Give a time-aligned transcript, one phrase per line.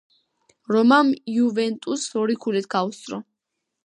[0.75, 3.21] რომამ იუვენტუსს ორი ქულით გაუსწრო.